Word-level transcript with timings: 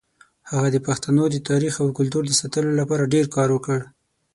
هغه 0.51 0.67
د 0.71 0.77
پښتنو 0.87 1.23
د 1.29 1.37
تاریخ 1.49 1.73
او 1.83 1.87
کلتور 1.97 2.23
د 2.27 2.33
ساتلو 2.41 2.71
لپاره 2.81 3.11
ډېر 3.13 3.25
کار 3.35 3.49
وکړ. 3.51 3.79